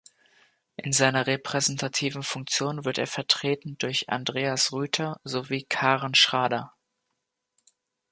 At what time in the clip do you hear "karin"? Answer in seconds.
5.63-6.15